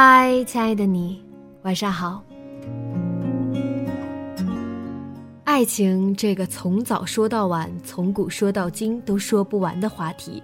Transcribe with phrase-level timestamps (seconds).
[0.00, 1.20] 嗨，亲爱的你，
[1.62, 2.22] 晚上好。
[5.42, 10.40] 爱情这个从早说到晚、从古说到今都说不完的话题，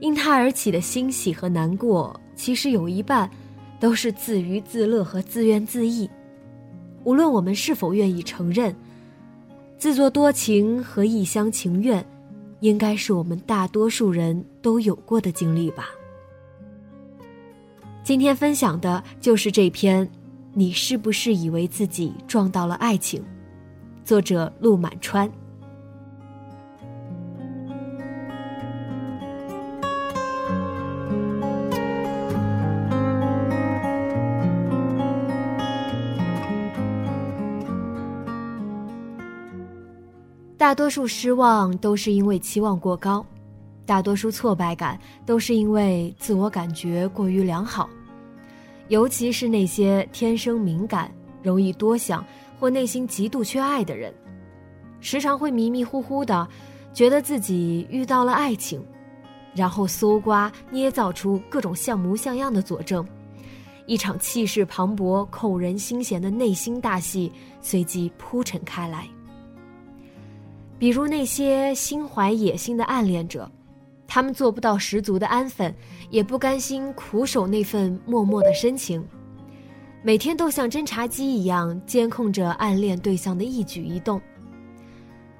[0.00, 3.28] 因它而起的欣喜和难过，其实有一半
[3.78, 6.08] 都是自娱自乐和自怨自艾。
[7.04, 8.74] 无论我们是否愿意承认，
[9.76, 12.02] 自作多情和一厢情愿，
[12.60, 15.90] 应该是我们大多数人都有过的经历吧。
[18.04, 20.06] 今天分享的就是这篇，
[20.52, 23.24] 你是不是以为自己撞到了爱情？
[24.04, 25.26] 作者陆满川。
[40.58, 43.24] 大多数失望都是因为期望过高。
[43.86, 47.88] 大多数挫败感都是因为自我感觉过于良好，
[48.88, 51.12] 尤其是那些天生敏感、
[51.42, 52.24] 容易多想
[52.58, 54.14] 或内心极度缺爱的人，
[55.00, 56.48] 时常会迷迷糊糊的，
[56.94, 58.82] 觉得自己遇到了爱情，
[59.54, 63.06] 然后搜刮捏造出各种像模像样的佐证，
[63.84, 67.30] 一场气势磅礴、扣人心弦的内心大戏
[67.60, 69.06] 随即铺陈开来。
[70.78, 73.50] 比如那些心怀野心的暗恋者。
[74.14, 75.74] 他们做不到十足的安分，
[76.08, 79.04] 也不甘心苦守那份默默的深情，
[80.04, 84.22] 每天都像侦察机一样监控着暗恋对象的一举一动。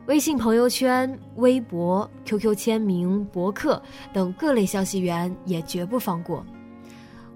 [0.06, 3.80] 微信朋友圈、微博、QQ 签名、博客
[4.12, 6.44] 等各类消息源也绝不放过，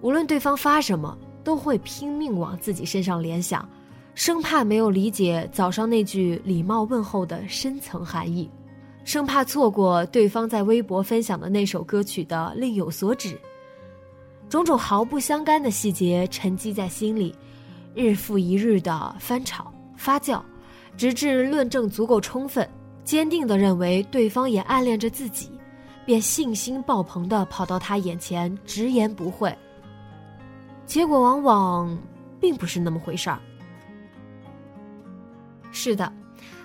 [0.01, 3.65] 无论对方发什么，都会拼命往自己身上联想，
[4.13, 8.51] 生怕没有理解早上那句礼貌问候的深层含义。
[9.09, 13.41] 生怕错过对方在微博分享的那首歌曲的另有所指，
[14.51, 17.35] 种种毫不相干的细节沉积在心里，
[17.95, 20.43] 日复一日的翻炒发酵，
[20.95, 22.69] 直至论证足够充分，
[23.03, 25.51] 坚定的认为对方也暗恋着自己，
[26.05, 29.51] 便信心爆棚的跑到他眼前直言不讳。
[30.85, 31.99] 结果往往
[32.39, 33.41] 并不是那么回事儿。
[35.73, 36.13] 是的。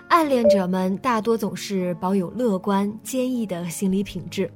[0.09, 4.50] 暗恋者们大多总是保有乐观、坚毅的心理品质，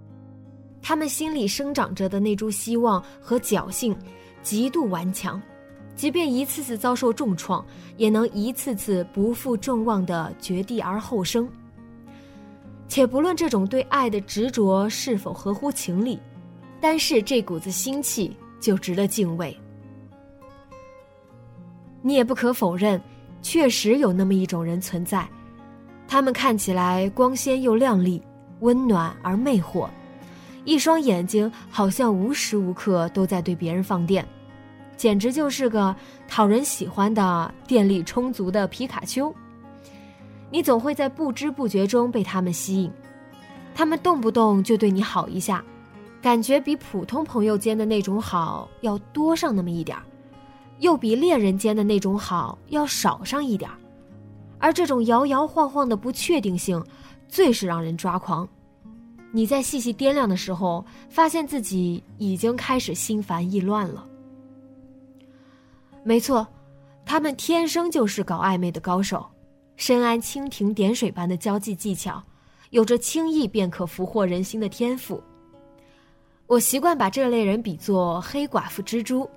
[0.83, 3.95] 他们心里生长着的那株希望和侥幸，
[4.43, 5.41] 极度顽强，
[5.95, 7.65] 即便一次次遭受重创，
[7.97, 11.49] 也能一次次不负众望的绝地而后生。
[12.87, 16.19] 且不论这种对爱的执着是否合乎情理，
[16.79, 19.57] 单是这股子心气就值得敬畏。
[22.03, 23.01] 你也不可否认，
[23.41, 25.27] 确实有那么一种人存在。
[26.07, 28.21] 他们看起来光鲜又亮丽，
[28.61, 29.89] 温暖而魅惑，
[30.63, 34.25] 一双眼睛好像无时无刻都在对别人放电，
[34.95, 35.93] 简直就是个
[36.27, 39.33] 讨人喜欢的电力充足的皮卡丘。
[40.49, 42.91] 你总会在不知不觉中被他们吸引，
[43.75, 45.61] 他们动不动就对你好一下，
[46.21, 50.03] 感觉比普通朋友间的那种好要多上那么一点儿，
[50.79, 53.75] 又比恋人间的那种好要少上一点儿。
[54.59, 56.83] 而这种摇摇晃晃的不确定性，
[57.27, 58.47] 最是让人抓狂。
[59.31, 64.07] 你在细细掂量的时候，发现自己已经开始心烦意乱了。
[66.03, 66.47] 没错，
[67.05, 69.25] 他们天生就是搞暧昧的高手，
[69.75, 72.23] 深谙蜻蜓点水般的交际技巧，
[72.69, 75.21] 有着轻易便可俘获人心的天赋。
[76.47, 79.29] 我习惯把这类人比作黑寡妇蜘蛛，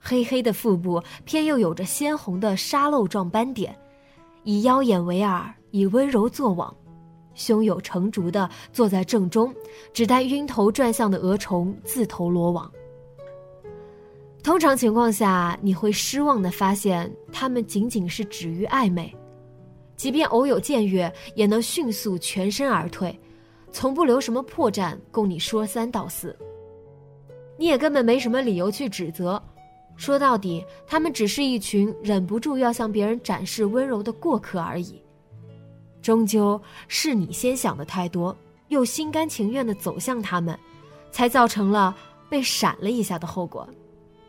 [0.00, 3.78] 黑黑的腹部偏又有着鲜红的沙漏状斑点。
[4.48, 6.74] 以妖眼为饵，以温柔作网，
[7.34, 9.54] 胸有成竹的坐在正中，
[9.92, 12.72] 只待晕头转向的蛾虫自投罗网。
[14.42, 19.14] 通常情况下，你会失望的发现，他们仅仅是止于暧昧，
[19.96, 23.14] 即便偶有僭越，也能迅速全身而退，
[23.70, 26.34] 从不留什么破绽供你说三道四。
[27.58, 29.42] 你也根本没什么理由去指责。
[29.98, 35.02] 说到底，他们只是一群忍不住要向别人展示温柔的过客而已。
[36.00, 38.34] 终究是你先想的太多，
[38.68, 40.56] 又心甘情愿的走向他们，
[41.10, 41.94] 才造成了
[42.30, 43.68] 被闪了一下的后果，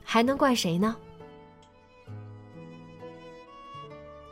[0.04, 0.96] 还能怪谁呢？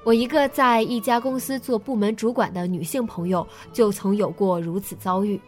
[0.04, 5.39] 我一个在一家公司做部门主管的女性朋友，就曾有过如此遭遇。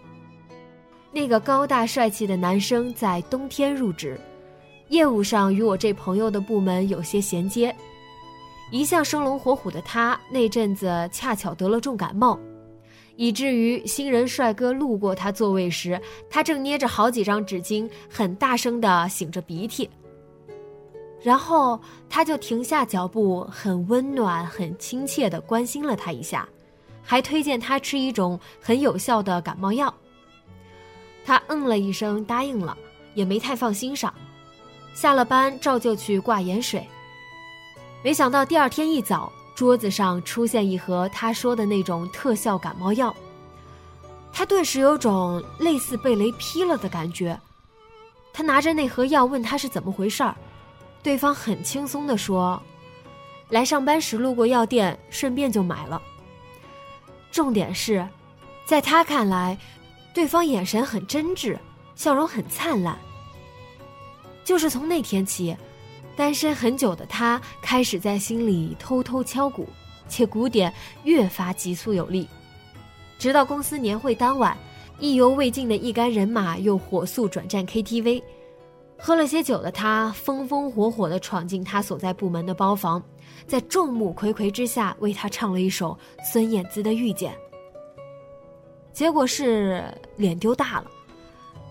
[1.12, 4.19] 那个高大帅气的男生在冬天入职。
[4.89, 7.75] 业务上与我这朋友的部门有些衔接，
[8.71, 12.39] 一向生龙活虎的他那阵子恰巧得了重感冒，
[13.15, 19.88] 以至于新人帅哥路过他座位时，他正捏着好几张纸巾，很大声的擤着鼻涕。
[21.21, 26.50] 然后他就停下脚步，很温暖、很亲切的关心了他一下，
[27.03, 29.94] 还推荐他吃一种很有效的感冒药。
[31.24, 32.75] 他嗯了一声，答应了，
[33.13, 34.12] 也没太放心上。
[34.94, 36.88] 下了班，照旧去挂盐水。
[38.03, 43.15] 没想到第二天一早，桌子上出现一盒他说的那种特效感冒药。
[44.31, 47.38] 他顿时有种类似被雷劈了的感觉。
[48.31, 50.36] 他拿着那盒药问他是怎么回事儿，
[51.03, 52.62] 对方很轻松地说
[53.50, 56.01] ：“来上班时路过药店，顺便就买了。”
[57.31, 58.07] 重点是，
[58.65, 59.57] 在他看来，
[60.13, 61.57] 对方眼神很真挚，
[61.95, 62.97] 笑容很灿烂。
[64.50, 65.56] 就是从那天起，
[66.16, 69.69] 单身很久的他开始在心里偷偷敲鼓，
[70.07, 70.74] 且鼓点
[71.04, 72.28] 越发急促有力。
[73.19, 74.57] 直到公司年会当晚，
[74.98, 78.24] 意犹未尽的一干人马又火速转战 KTV，
[78.98, 83.00] 喝了些酒的他风风火火地闯进他所在部门的包房，
[83.46, 87.31] 在众目睽睽之下为他唱了一首孙燕姿的《遇见》。
[88.92, 89.84] 结果是
[90.18, 90.90] 脸丢大了。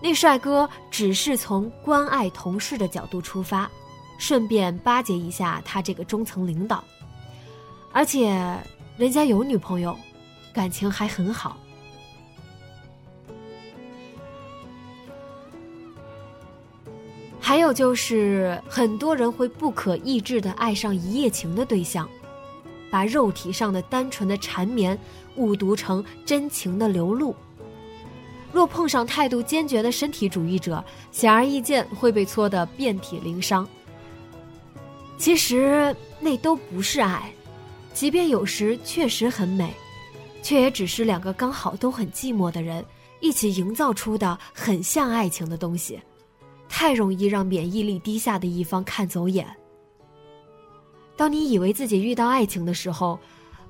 [0.01, 3.69] 那帅哥只是从关爱同事的角度出发，
[4.19, 6.83] 顺便巴结一下他这个中层领导，
[7.93, 8.57] 而且
[8.97, 9.97] 人家有女朋友，
[10.53, 11.57] 感情还很好。
[17.41, 22.07] 还有就是，很多人会不可抑制的爱上一夜情的对象，
[22.91, 24.97] 把肉体上的单纯的缠绵
[25.37, 27.35] 误读成真情的流露。
[28.59, 33.65] 若碰上态度坚决的身体主义者，显而易见会被搓得遍体鳞伤。
[35.17, 37.33] 其实那都不是爱，
[37.95, 39.73] 即便有时确实很美，
[40.43, 42.85] 却也只是两个刚好都很寂寞的人
[43.21, 46.01] 一起营造出的很像爱情的东西，
[46.69, 49.47] 太容易让免疫力低下的一方看走眼。
[51.17, 53.21] 当你以为自己遇到爱情的时候，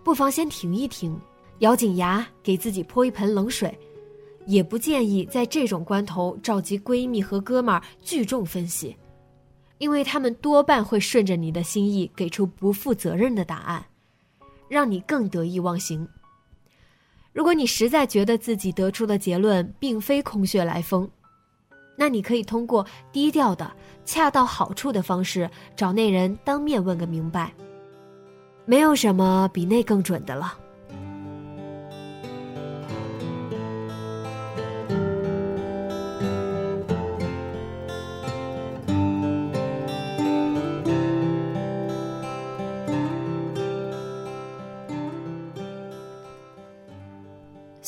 [0.02, 1.14] 不妨先停一停，
[1.58, 3.78] 咬紧牙给自己泼一盆冷水。
[4.48, 8.96] 也不建议在这种关头召集闺蜜和哥们儿聚众分析，
[9.76, 13.84] 因为他们多半会顺着你的心意给出不负责任的答案，
[14.66, 16.08] 让你更得意忘形。
[17.34, 21.06] 如果你实在觉得自己得出的结论并非空穴来风，
[21.94, 23.70] 那你可以通过低调的、
[24.06, 27.52] 恰到好处的方式找那人当面问个明白。
[28.64, 30.58] 没有什么比那更准的了。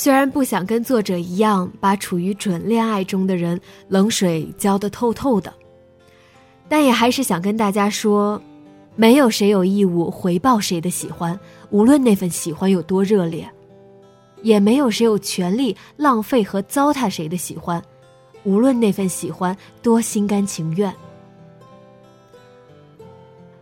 [0.03, 5.53] 虽然不想跟作者一样把处于准恋爱中的人冷水浇得透透的，
[6.71, 8.41] 但也还是想跟大家说，
[8.97, 11.39] 没有谁有义务回报谁的喜欢，
[11.69, 13.45] 无论那份喜欢有多热烈；
[14.41, 17.83] 也没有谁有权利浪费和糟蹋谁的喜欢，
[18.45, 20.91] 无论那份喜欢多心甘情愿。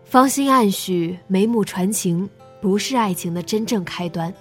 [0.04, 2.30] 芳心暗许，眉目传情，
[2.60, 4.32] 不是爱情的真正开端。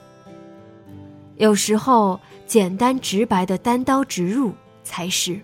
[1.38, 4.54] 有时候，简单直白的单刀直入
[4.84, 5.40] 才是。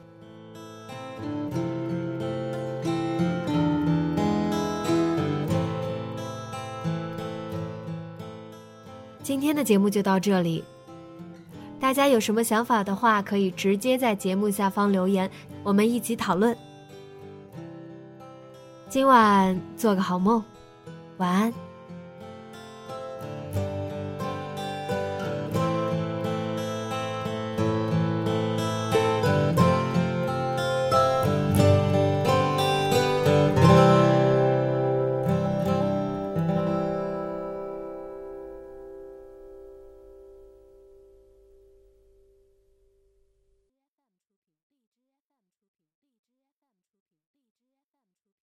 [9.21, 10.63] 今天的节目就到这里，
[11.79, 15.29] 大家有什么想法的话，可以直接在节目下方留言，
[15.63, 16.57] 我们一起讨论。
[18.89, 20.43] 今晚做个好梦，
[21.17, 21.53] 晚安。